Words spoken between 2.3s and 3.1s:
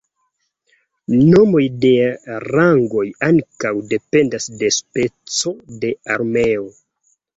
rangoj